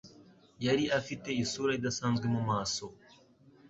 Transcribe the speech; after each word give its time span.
Yari 0.65 0.83
afite 0.99 1.29
isura 1.43 1.71
idasanzwe 1.79 2.25
mu 2.33 2.41
maso. 2.49 2.83